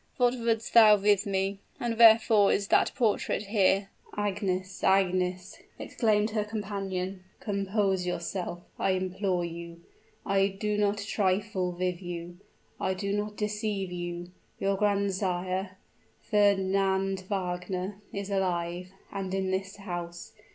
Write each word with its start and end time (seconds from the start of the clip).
what 0.17 0.33
would'st 0.33 0.73
thou 0.73 0.97
with 0.97 1.27
me? 1.27 1.59
and 1.79 1.95
wherefore 1.95 2.51
is 2.51 2.69
that 2.69 2.91
portrait 2.95 3.43
here?" 3.43 3.89
"Agnes 4.17 4.83
Agnes!" 4.83 5.59
exclaimed 5.77 6.31
her 6.31 6.43
companion, 6.43 7.23
"compose 7.39 8.03
yourself, 8.03 8.63
I 8.79 8.93
implore 8.93 9.45
you! 9.45 9.81
I 10.25 10.47
do 10.47 10.75
not 10.75 10.97
trifle 10.97 11.73
with 11.73 12.01
you 12.01 12.39
I 12.79 12.95
do 12.95 13.13
not 13.15 13.35
deceive 13.37 13.91
you! 13.91 14.31
Your 14.57 14.75
grandsire, 14.75 15.77
Fernand 16.19 17.19
Wagner, 17.29 18.01
is 18.11 18.31
alive 18.31 18.89
and 19.11 19.31
in 19.35 19.51
this 19.51 19.75
house. 19.75 20.33